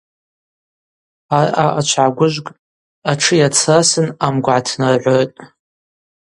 Араъа 1.37 1.69
ачв 1.79 1.95
гӏагвыжвкӏтӏ, 2.03 2.59
атшы 3.11 3.33
йацрасын 3.41 4.07
амгва 4.25 4.45
гӏатнаргӏврытӏ. 4.65 5.39